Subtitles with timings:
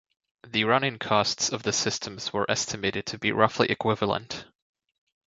[0.47, 4.45] The running costs of the systems were estimated to be roughly equivalent.